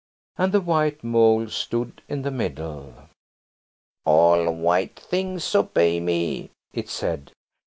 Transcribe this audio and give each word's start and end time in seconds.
And 0.35 0.51
the 0.51 0.61
white 0.61 1.03
Mole 1.03 1.47
stood 1.49 2.01
in 2.09 2.23
the 2.23 2.31
middle. 2.31 2.95
"All 4.03 4.51
white 4.51 4.95
things 4.99 5.53
obey 5.53 5.99
me," 5.99 6.49
it 6.73 6.89
said. 6.89 7.31